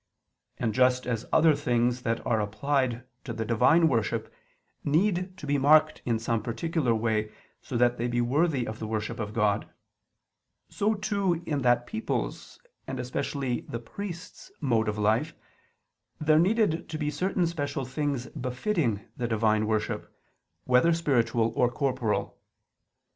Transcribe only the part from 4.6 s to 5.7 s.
need to be